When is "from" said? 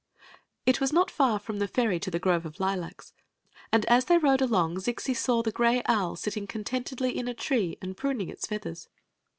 1.37-1.59